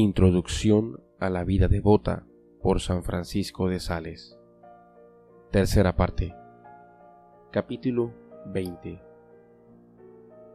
[0.00, 2.24] Introducción a la vida devota
[2.62, 4.38] por San Francisco de Sales.
[5.50, 6.36] Tercera parte.
[7.50, 8.14] Capítulo
[8.46, 9.02] 20.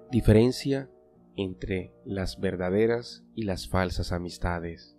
[0.09, 0.89] Diferencia
[1.35, 4.97] entre las verdaderas y las falsas amistades.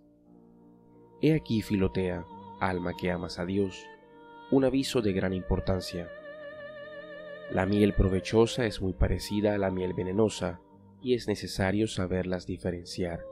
[1.23, 2.23] He aquí, Filotea,
[2.59, 3.83] alma que amas a Dios,
[4.51, 6.07] un aviso de gran importancia.
[7.49, 10.61] La miel provechosa es muy parecida a la miel venenosa
[11.01, 13.25] y es necesario saberlas diferenciar.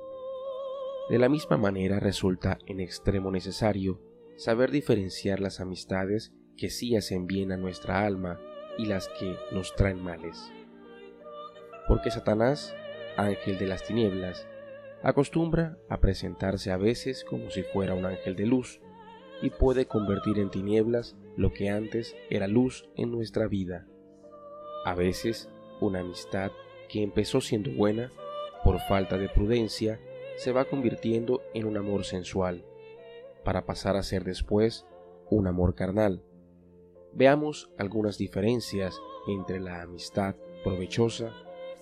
[1.09, 3.99] De la misma manera resulta en extremo necesario
[4.37, 8.39] saber diferenciar las amistades que sí hacen bien a nuestra alma
[8.77, 10.51] y las que nos traen males.
[11.87, 12.73] Porque Satanás,
[13.17, 14.47] ángel de las tinieblas,
[15.03, 18.79] acostumbra a presentarse a veces como si fuera un ángel de luz
[19.41, 23.85] y puede convertir en tinieblas lo que antes era luz en nuestra vida.
[24.85, 25.49] A veces
[25.81, 26.51] una amistad
[26.87, 28.11] que empezó siendo buena,
[28.63, 29.99] por falta de prudencia,
[30.35, 32.65] se va convirtiendo en un amor sensual,
[33.43, 34.85] para pasar a ser después
[35.29, 36.23] un amor carnal.
[37.13, 41.33] Veamos algunas diferencias entre la amistad provechosa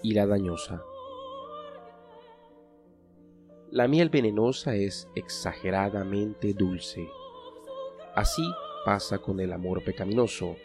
[0.02, 0.84] y la dañosa.
[3.70, 7.08] La miel venenosa es exageradamente dulce.
[8.16, 8.44] Así
[8.84, 10.58] pasa con el amor pecaminoso.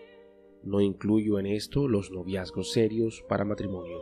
[0.64, 4.00] No incluyo en esto los noviazgos serios para matrimonio.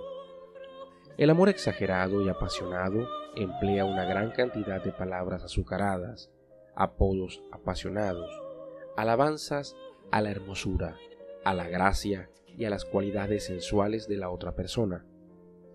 [1.19, 6.31] El amor exagerado y apasionado emplea una gran cantidad de palabras azucaradas,
[6.75, 8.31] apodos apasionados,
[8.97, 9.77] alabanzas
[10.11, 10.97] a la hermosura,
[11.45, 15.05] a la gracia y a las cualidades sensuales de la otra persona.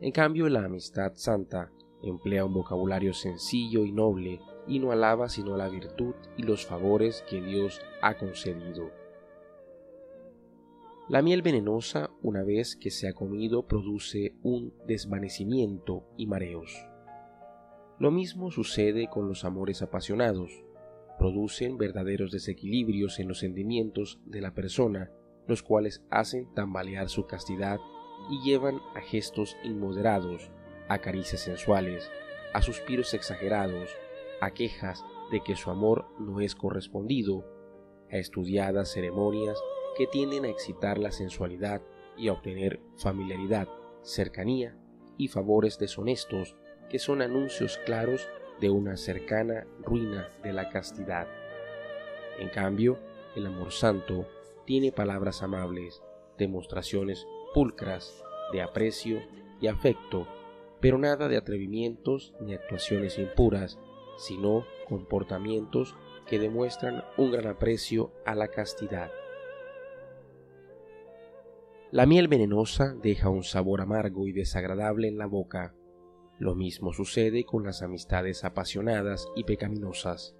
[0.02, 5.58] En cambio, la amistad santa emplea un vocabulario sencillo y noble y no alaba sino
[5.58, 8.92] la virtud y los favores que Dios ha concedido.
[11.10, 16.86] La miel venenosa, una vez que se ha comido, produce un desvanecimiento y mareos.
[18.00, 20.64] Lo mismo sucede con los amores apasionados.
[21.18, 25.12] Producen verdaderos desequilibrios en los sentimientos de la persona,
[25.48, 27.78] los cuales hacen tambalear su castidad
[28.32, 30.50] y llevan a gestos inmoderados,
[30.88, 32.10] a caricias sensuales,
[32.54, 33.90] a suspiros exagerados,
[34.40, 37.46] a quejas de que su amor no es correspondido,
[38.10, 39.60] a estudiadas ceremonias
[39.98, 41.82] que tienden a excitar la sensualidad
[42.18, 43.68] y a obtener familiaridad,
[44.04, 44.78] cercanía
[45.18, 46.56] y favores deshonestos
[46.90, 48.28] que son anuncios claros
[48.60, 51.28] de una cercana ruina de la castidad.
[52.40, 52.98] En cambio,
[53.36, 54.28] el amor santo
[54.66, 56.02] tiene palabras amables,
[56.38, 59.22] demostraciones pulcras de aprecio
[59.62, 60.28] y afecto,
[60.80, 63.80] pero nada de atrevimientos ni actuaciones impuras,
[64.18, 65.96] sino comportamientos
[66.28, 69.12] que demuestran un gran aprecio a la castidad.
[71.92, 75.74] La miel venenosa deja un sabor amargo y desagradable en la boca.
[76.40, 80.38] Lo mismo sucede con las amistades apasionadas y pecaminosas.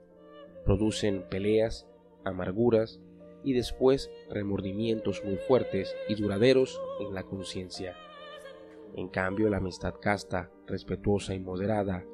[0.64, 1.88] Producen peleas,
[2.24, 3.02] amarguras
[3.44, 7.98] y después remordimientos muy fuertes y duraderos en la conciencia.
[8.96, 12.06] En cambio, la amistad casta, respetuosa y moderada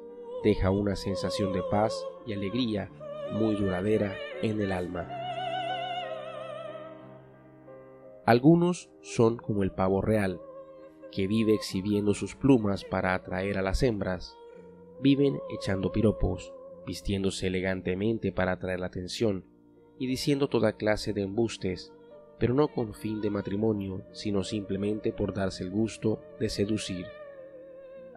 [0.42, 2.90] deja una sensación de paz y alegría
[3.32, 5.08] muy duradera en el alma.
[8.24, 10.40] Algunos son como el pavo real,
[11.16, 14.36] que vive exhibiendo sus plumas para atraer a las hembras.
[15.00, 16.52] Viven echando piropos,
[16.86, 19.46] vistiéndose elegantemente para atraer la atención
[19.98, 21.90] y diciendo toda clase de embustes,
[22.38, 27.06] pero no con fin de matrimonio, sino simplemente por darse el gusto de seducir.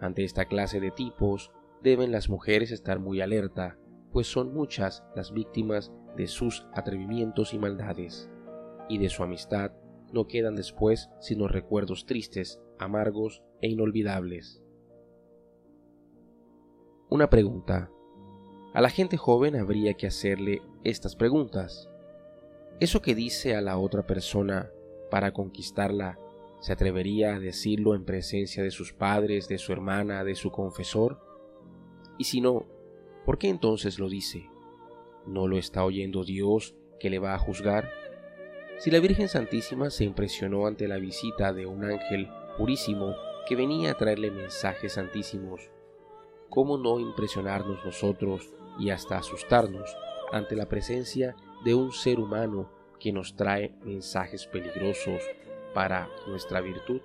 [0.01, 3.77] Ante esta clase de tipos deben las mujeres estar muy alerta,
[4.11, 8.29] pues son muchas las víctimas de sus atrevimientos y maldades,
[8.89, 9.71] y de su amistad
[10.13, 14.61] no quedan después sino recuerdos tristes, amargos e inolvidables.
[17.09, 17.89] Una pregunta.
[18.73, 21.89] A la gente joven habría que hacerle estas preguntas.
[22.79, 24.71] ¿Eso que dice a la otra persona
[25.09, 26.19] para conquistarla,
[26.59, 31.19] se atrevería a decirlo en presencia de sus padres, de su hermana, de su confesor?
[32.17, 32.65] Y si no,
[33.25, 34.49] ¿por qué entonces lo dice?
[35.25, 37.89] ¿No lo está oyendo Dios que le va a juzgar?
[38.79, 43.13] Si la Virgen Santísima se impresionó ante la visita de un ángel purísimo
[43.45, 45.69] que venía a traerle mensajes santísimos,
[46.49, 49.97] ¿cómo no impresionarnos nosotros y hasta asustarnos
[50.31, 51.35] ante la presencia
[51.65, 52.71] de un ser humano
[53.01, 55.23] que nos trae mensajes peligrosos
[55.73, 57.01] para nuestra virtud?